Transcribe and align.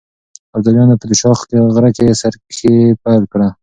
ابداليانو 0.55 0.99
په 1.01 1.05
دوشاخ 1.09 1.39
غره 1.75 1.89
کې 1.97 2.17
سرکښي 2.21 2.75
پيل 3.03 3.23
کړه. 3.31 3.47